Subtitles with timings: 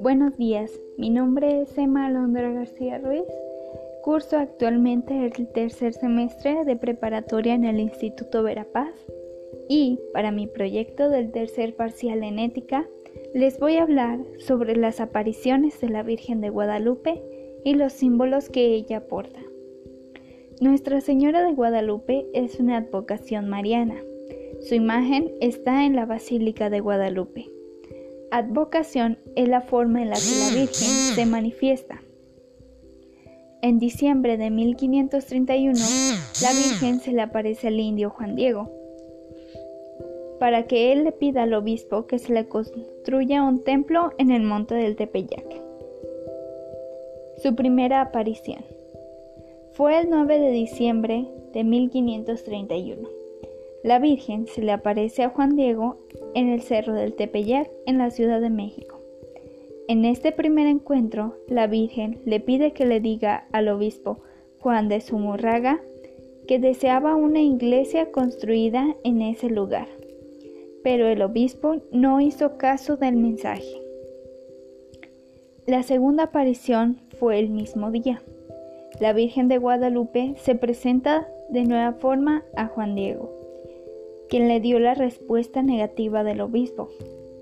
[0.00, 3.24] Buenos días, mi nombre es Emma Alondra García Ruiz.
[4.02, 8.94] Curso actualmente el tercer semestre de preparatoria en el Instituto Verapaz
[9.68, 12.88] y para mi proyecto del tercer parcial en ética
[13.34, 17.22] les voy a hablar sobre las apariciones de la Virgen de Guadalupe
[17.64, 19.43] y los símbolos que ella aporta.
[20.60, 23.96] Nuestra Señora de Guadalupe es una advocación mariana.
[24.60, 27.50] Su imagen está en la Basílica de Guadalupe.
[28.30, 32.02] Advocación es la forma en la que la Virgen se manifiesta.
[33.62, 35.74] En diciembre de 1531,
[36.42, 38.70] la Virgen se le aparece al indio Juan Diego
[40.38, 44.42] para que él le pida al obispo que se le construya un templo en el
[44.42, 45.62] monte del Tepeyac.
[47.38, 48.73] Su primera aparición
[49.74, 53.08] fue el 9 de diciembre de 1531.
[53.82, 55.98] La Virgen se le aparece a Juan Diego
[56.34, 59.00] en el Cerro del Tepeyac en la Ciudad de México.
[59.88, 64.18] En este primer encuentro, la Virgen le pide que le diga al obispo
[64.60, 65.80] Juan de Zumurraga
[66.46, 69.88] que deseaba una iglesia construida en ese lugar,
[70.84, 73.82] pero el obispo no hizo caso del mensaje.
[75.66, 78.22] La segunda aparición fue el mismo día.
[79.00, 83.44] La Virgen de Guadalupe se presenta de nueva forma a Juan Diego
[84.28, 86.88] quien le dio la respuesta negativa del obispo.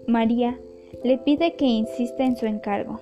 [0.06, 0.58] María
[1.02, 3.00] le pide que insista en su encargo.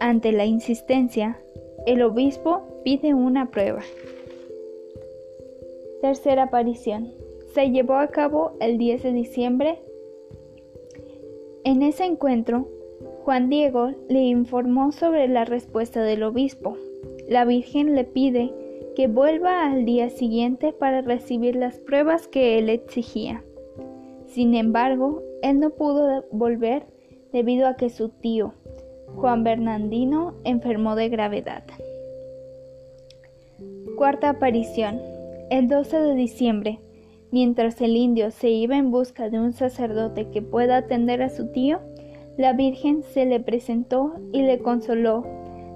[0.00, 1.38] Ante la insistencia,
[1.86, 3.82] el obispo pide una prueba.
[6.00, 7.12] Tercera aparición.
[7.52, 9.78] Se llevó a cabo el 10 de diciembre.
[11.64, 12.68] En ese encuentro,
[13.24, 16.76] Juan Diego le informó sobre la respuesta del obispo.
[17.28, 18.52] La Virgen le pide
[18.96, 23.44] que vuelva al día siguiente para recibir las pruebas que él exigía.
[24.26, 26.86] Sin embargo, él no pudo volver
[27.32, 28.54] debido a que su tío,
[29.14, 31.64] Juan Bernardino, enfermó de gravedad.
[33.96, 35.00] Cuarta aparición.
[35.50, 36.80] El 12 de diciembre,
[37.30, 41.52] mientras el indio se iba en busca de un sacerdote que pueda atender a su
[41.52, 41.80] tío,
[42.38, 45.24] la Virgen se le presentó y le consoló,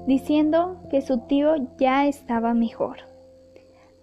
[0.06, 2.98] diciendo que su tío ya estaba mejor.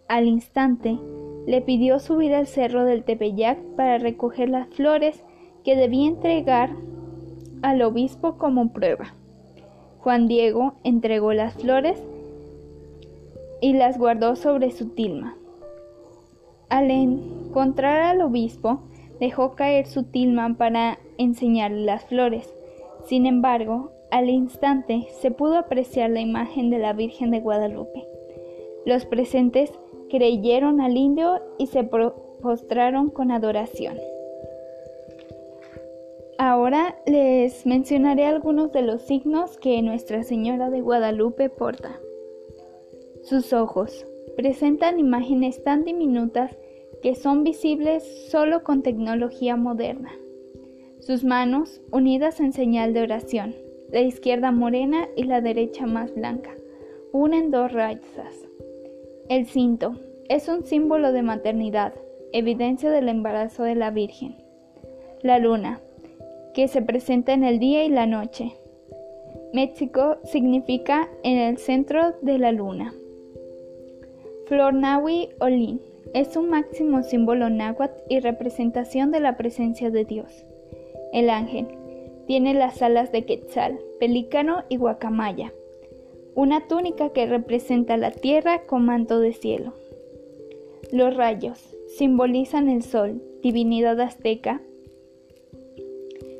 [0.07, 0.97] Al instante,
[1.45, 5.23] le pidió subir al cerro del Tepeyac para recoger las flores
[5.63, 6.71] que debía entregar
[7.61, 9.13] al obispo como prueba.
[9.99, 12.01] Juan Diego entregó las flores
[13.61, 15.35] y las guardó sobre su tilma.
[16.69, 18.81] Al encontrar al obispo,
[19.19, 22.53] dejó caer su tilma para enseñarle las flores.
[23.05, 28.07] Sin embargo, al instante se pudo apreciar la imagen de la Virgen de Guadalupe.
[28.85, 29.71] Los presentes
[30.09, 33.97] creyeron al indio y se postraron con adoración.
[36.37, 41.99] Ahora les mencionaré algunos de los signos que Nuestra Señora de Guadalupe porta.
[43.23, 46.57] Sus ojos presentan imágenes tan diminutas
[47.03, 50.11] que son visibles solo con tecnología moderna.
[50.99, 53.55] Sus manos unidas en señal de oración,
[53.91, 56.51] la izquierda morena y la derecha más blanca,
[57.11, 58.47] unen dos rayas.
[59.29, 59.95] El cinto
[60.27, 61.93] es un símbolo de maternidad,
[62.31, 64.35] evidencia del embarazo de la Virgen.
[65.21, 65.81] La luna,
[66.53, 68.53] que se presenta en el día y la noche.
[69.53, 72.93] México significa en el centro de la luna.
[74.45, 75.81] Flornawi Olin
[76.13, 80.45] es un máximo símbolo náhuatl y representación de la presencia de Dios.
[81.13, 81.67] El ángel
[82.29, 85.51] tiene las alas de quetzal, pelícano y guacamaya
[86.35, 89.73] una túnica que representa la tierra con manto de cielo.
[90.89, 94.61] Los rayos simbolizan el sol, divinidad azteca.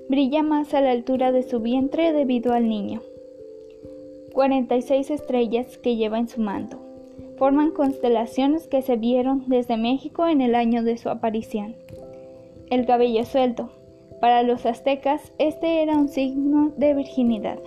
[0.08, 3.02] Brilla más a la altura de su vientre debido al niño.
[4.32, 6.80] 46 estrellas que lleva en su manto.
[7.36, 11.76] Forman constelaciones que se vieron desde México en el año de su aparición.
[12.70, 13.70] El cabello suelto.
[14.20, 17.60] Para los aztecas este era un signo de virginidad.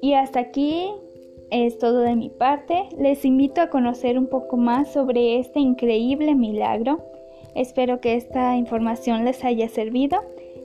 [0.00, 0.90] Y hasta aquí
[1.50, 2.88] es todo de mi parte.
[2.98, 7.00] Les invito a conocer un poco más sobre este increíble milagro.
[7.54, 10.22] Espero que esta información les haya servido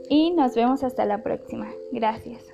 [0.10, 1.72] y nos vemos hasta la próxima.
[1.92, 2.51] Gracias.